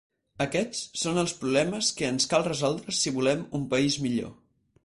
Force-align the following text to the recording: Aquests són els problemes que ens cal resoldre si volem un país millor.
Aquests 0.45 0.79
són 1.01 1.19
els 1.25 1.35
problemes 1.43 1.91
que 1.99 2.09
ens 2.13 2.27
cal 2.33 2.49
resoldre 2.49 2.97
si 3.03 3.17
volem 3.19 3.45
un 3.61 3.73
país 3.75 4.03
millor. 4.09 4.37